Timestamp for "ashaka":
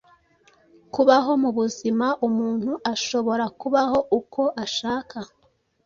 4.63-5.17